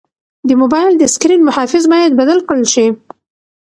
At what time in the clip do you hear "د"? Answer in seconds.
0.47-0.49, 0.97-1.03